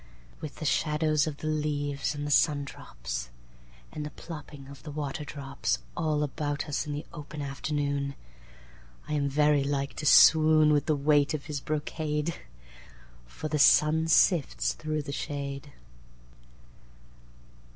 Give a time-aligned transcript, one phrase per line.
[0.39, 3.29] With the shadows of the leaves and the sundrops,
[3.91, 9.63] And the plopping of the waterdrops, All about us in the open afternoon—I am very
[9.63, 12.33] like to swoonWith the weight of this brocade,
[13.27, 15.71] For the sun sifts through the shade.